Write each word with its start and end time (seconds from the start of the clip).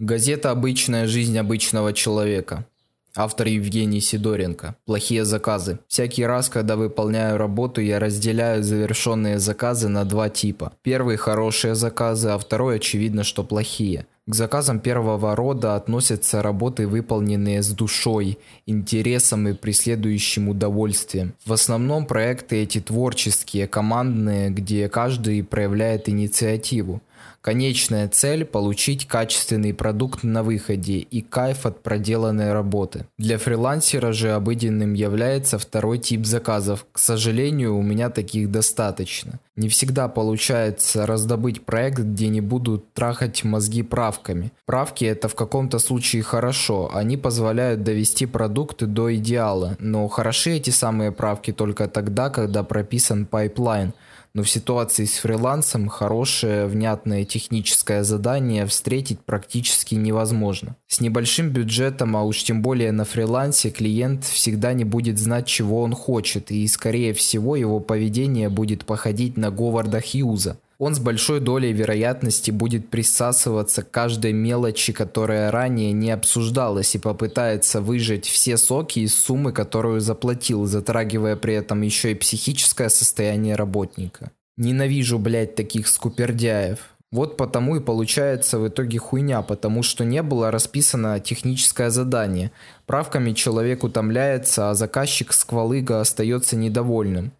Газета 0.00 0.50
«Обычная 0.50 1.06
жизнь 1.06 1.38
обычного 1.38 1.92
человека». 1.92 2.66
Автор 3.14 3.46
Евгений 3.46 4.00
Сидоренко. 4.00 4.74
Плохие 4.86 5.24
заказы. 5.24 5.78
Всякий 5.86 6.26
раз, 6.26 6.48
когда 6.48 6.74
выполняю 6.74 7.38
работу, 7.38 7.80
я 7.80 8.00
разделяю 8.00 8.64
завершенные 8.64 9.38
заказы 9.38 9.86
на 9.86 10.04
два 10.04 10.30
типа. 10.30 10.72
Первый– 10.82 11.16
хорошие 11.16 11.76
заказы, 11.76 12.30
а 12.30 12.38
второй, 12.38 12.76
очевидно, 12.76 13.22
что 13.22 13.44
плохие. 13.44 14.08
К 14.26 14.34
заказам 14.34 14.80
первого 14.80 15.36
рода 15.36 15.76
относятся 15.76 16.42
работы, 16.42 16.88
выполненные 16.88 17.62
с 17.62 17.68
душой, 17.68 18.38
интересом 18.66 19.46
и 19.46 19.52
преследующим 19.52 20.48
удовольствием. 20.48 21.34
В 21.46 21.52
основном 21.52 22.06
проекты 22.06 22.56
эти 22.56 22.80
творческие, 22.80 23.68
командные, 23.68 24.50
где 24.50 24.88
каждый 24.88 25.44
проявляет 25.44 26.08
инициативу. 26.08 27.00
Конечная 27.44 28.08
цель– 28.08 28.44
получить 28.46 29.06
качественный 29.06 29.74
продукт 29.74 30.22
на 30.22 30.42
выходе 30.42 30.98
и 30.98 31.20
кайф 31.20 31.66
от 31.66 31.82
проделанной 31.82 32.54
работы. 32.54 33.06
Для 33.18 33.36
фрилансера 33.36 34.12
же 34.12 34.32
обыденным 34.32 34.94
является 34.94 35.58
второй 35.58 35.98
тип 35.98 36.24
заказов. 36.24 36.86
К 36.90 36.98
сожалению, 36.98 37.76
у 37.76 37.82
меня 37.82 38.08
таких 38.08 38.50
достаточно. 38.50 39.40
Не 39.56 39.68
всегда 39.68 40.08
получается 40.08 41.06
раздобыть 41.06 41.66
проект, 41.66 41.98
где 41.98 42.28
не 42.28 42.40
будут 42.40 42.92
трахать 42.94 43.44
мозги 43.44 43.82
правками. 43.82 44.50
Правки 44.64 45.04
это 45.04 45.28
в 45.28 45.34
каком-то 45.34 45.78
случае 45.78 46.22
хорошо, 46.22 46.90
они 46.94 47.18
позволяют 47.18 47.82
довести 47.82 48.24
продукты 48.24 48.86
до 48.86 49.14
идеала, 49.16 49.76
но 49.78 50.08
хороши 50.08 50.52
эти 50.52 50.70
самые 50.70 51.12
правки 51.12 51.52
только 51.52 51.88
тогда, 51.88 52.30
когда 52.30 52.62
прописан 52.62 53.26
pipeline– 53.26 53.92
но 54.34 54.42
в 54.42 54.50
ситуации 54.50 55.04
с 55.04 55.18
фрилансом 55.18 55.88
хорошее, 55.88 56.66
внятное 56.66 57.24
техническое 57.24 58.02
задание 58.02 58.66
встретить 58.66 59.20
практически 59.20 59.94
невозможно. 59.94 60.76
С 60.88 61.00
небольшим 61.00 61.50
бюджетом, 61.50 62.16
а 62.16 62.24
уж 62.24 62.42
тем 62.42 62.60
более 62.60 62.90
на 62.90 63.04
фрилансе, 63.04 63.70
клиент 63.70 64.24
всегда 64.24 64.72
не 64.72 64.84
будет 64.84 65.18
знать, 65.18 65.46
чего 65.46 65.82
он 65.82 65.94
хочет, 65.94 66.50
и 66.50 66.66
скорее 66.66 67.14
всего 67.14 67.54
его 67.54 67.78
поведение 67.78 68.48
будет 68.48 68.84
походить 68.84 69.36
на 69.36 69.50
Говарда 69.50 70.00
Хьюза 70.00 70.58
он 70.78 70.94
с 70.94 70.98
большой 70.98 71.40
долей 71.40 71.72
вероятности 71.72 72.50
будет 72.50 72.90
присасываться 72.90 73.82
к 73.82 73.90
каждой 73.90 74.32
мелочи, 74.32 74.92
которая 74.92 75.50
ранее 75.50 75.92
не 75.92 76.10
обсуждалась, 76.10 76.94
и 76.94 76.98
попытается 76.98 77.80
выжать 77.80 78.26
все 78.26 78.56
соки 78.56 79.00
из 79.00 79.14
суммы, 79.14 79.52
которую 79.52 80.00
заплатил, 80.00 80.66
затрагивая 80.66 81.36
при 81.36 81.54
этом 81.54 81.82
еще 81.82 82.12
и 82.12 82.16
психическое 82.16 82.88
состояние 82.88 83.54
работника. 83.54 84.30
Ненавижу, 84.56 85.18
блядь, 85.18 85.54
таких 85.54 85.88
скупердяев. 85.88 86.78
Вот 87.14 87.36
потому 87.36 87.76
и 87.76 87.80
получается 87.80 88.58
в 88.58 88.66
итоге 88.66 88.98
хуйня, 88.98 89.42
потому 89.42 89.84
что 89.84 90.04
не 90.04 90.20
было 90.20 90.50
расписано 90.50 91.20
техническое 91.20 91.90
задание. 91.90 92.50
Правками 92.86 93.32
человек 93.32 93.84
утомляется, 93.84 94.70
а 94.70 94.74
заказчик 94.74 95.32
сквалыга 95.32 96.00
остается 96.00 96.56
недовольным. 96.56 97.30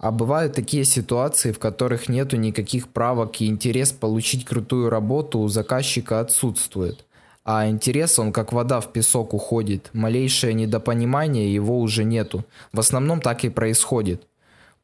А 0.00 0.10
бывают 0.10 0.54
такие 0.54 0.84
ситуации, 0.84 1.52
в 1.52 1.58
которых 1.58 2.08
нету 2.08 2.38
никаких 2.38 2.88
правок 2.88 3.38
и 3.40 3.46
интерес 3.46 3.92
получить 3.92 4.46
крутую 4.46 4.88
работу 4.88 5.38
у 5.38 5.48
заказчика 5.48 6.20
отсутствует. 6.20 7.04
А 7.44 7.68
интерес 7.68 8.18
он 8.18 8.32
как 8.32 8.54
вода 8.54 8.80
в 8.80 8.92
песок 8.92 9.34
уходит. 9.34 9.90
Малейшее 9.92 10.54
недопонимание 10.54 11.52
его 11.52 11.78
уже 11.78 12.04
нету. 12.04 12.44
В 12.72 12.80
основном 12.80 13.20
так 13.20 13.44
и 13.44 13.50
происходит. 13.50 14.26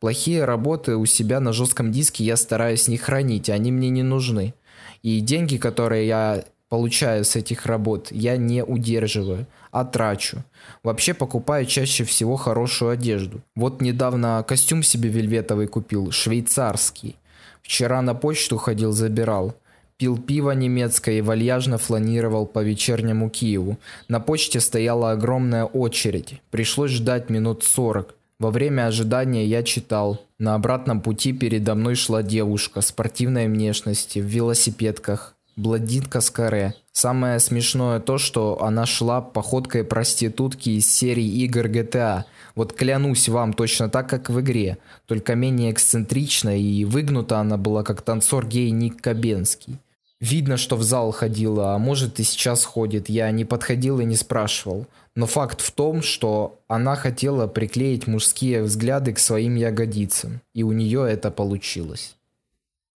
Плохие 0.01 0.45
работы 0.45 0.97
у 0.97 1.07
себя 1.07 1.41
на 1.41 1.55
жестком 1.55 1.93
диске 1.93 2.23
я 2.23 2.37
стараюсь 2.37 2.87
не 2.87 2.99
хранить, 2.99 3.49
они 3.49 3.73
мне 3.73 3.89
не 3.89 4.03
нужны. 4.03 4.53
И 5.03 5.21
деньги, 5.21 5.57
которые 5.57 6.07
я 6.07 6.45
получаю 6.69 7.25
с 7.25 7.37
этих 7.37 7.67
работ, 7.67 8.09
я 8.11 8.37
не 8.37 8.65
удерживаю 8.65 9.47
а 9.77 9.85
трачу. 9.85 10.43
Вообще 10.83 11.13
покупаю 11.13 11.67
чаще 11.67 12.05
всего 12.05 12.37
хорошую 12.37 12.93
одежду. 12.93 13.43
Вот 13.55 13.83
недавно 13.83 14.43
костюм 14.49 14.83
себе 14.83 15.11
вельветовый 15.11 15.67
купил, 15.67 16.11
швейцарский. 16.13 17.17
Вчера 17.63 18.01
на 18.01 18.15
почту 18.15 18.57
ходил, 18.57 18.93
забирал. 18.93 19.55
Пил 19.99 20.17
пиво 20.17 20.53
немецкое 20.53 21.17
и 21.17 21.21
вальяжно 21.21 21.77
фланировал 21.77 22.47
по 22.47 22.63
вечернему 22.63 23.29
Киеву. 23.29 23.79
На 24.09 24.19
почте 24.19 24.61
стояла 24.61 25.11
огромная 25.11 25.67
очередь. 25.67 26.41
Пришлось 26.51 26.93
ждать 26.93 27.29
минут 27.29 27.63
сорок. 27.63 28.15
Во 28.39 28.51
время 28.51 28.87
ожидания 28.87 29.45
я 29.45 29.63
читал. 29.63 30.23
На 30.39 30.55
обратном 30.55 31.03
пути 31.03 31.35
передо 31.35 31.75
мной 31.75 31.97
шла 31.97 32.23
девушка 32.23 32.81
спортивной 32.81 33.47
внешности, 33.47 34.21
в 34.21 34.25
велосипедках, 34.25 35.36
Бладинка 35.57 36.21
с 36.21 36.29
каре. 36.29 36.75
Самое 36.93 37.41
смешное 37.41 37.99
то, 37.99 38.19
что 38.19 38.63
она 38.63 38.85
шла 38.85 39.23
походкой 39.23 39.85
проститутки 39.85 40.69
из 40.69 40.87
серии 40.87 41.27
игр 41.45 41.67
GTA. 41.67 42.25
Вот 42.55 42.75
клянусь 42.75 43.31
вам, 43.31 43.55
точно 43.55 43.89
так, 43.89 44.07
как 44.07 44.29
в 44.29 44.39
игре. 44.41 44.77
Только 45.07 45.35
менее 45.35 45.73
эксцентричная 45.73 46.59
и 46.59 46.85
выгнута 46.85 47.39
она 47.39 47.57
была, 47.57 47.85
как 47.85 48.03
танцор 48.03 48.47
гей 48.47 48.71
Ник 48.71 49.01
Кабенский. 49.01 49.79
Видно, 50.21 50.59
что 50.59 50.77
в 50.77 50.83
зал 50.83 51.11
ходила, 51.11 51.75
а 51.75 51.79
может 51.79 52.21
и 52.21 52.25
сейчас 52.25 52.65
ходит. 52.65 53.09
Я 53.09 53.31
не 53.31 53.47
подходил 53.47 54.01
и 54.01 54.05
не 54.05 54.17
спрашивал. 54.17 54.87
Но 55.15 55.27
факт 55.27 55.63
в 55.63 55.71
том, 55.73 56.03
что 56.03 56.61
она 56.69 56.97
хотела 56.97 57.47
приклеить 57.47 58.07
мужские 58.07 58.63
взгляды 58.63 59.15
к 59.15 59.19
своим 59.19 59.55
ягодицам. 59.55 60.43
И 60.53 60.63
у 60.63 60.73
нее 60.73 61.07
это 61.11 61.31
получилось. 61.31 62.17